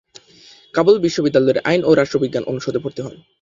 কাবুল 0.73 0.95
বিশ্ববিদ্যালয়ের 0.99 1.57
আইন 1.69 1.81
ও 1.83 1.91
রাষ্ট্রবিজ্ঞান 1.93 2.43
অনুষদে 2.43 2.79
ভর্তি 2.83 3.01
হন। 3.01 3.15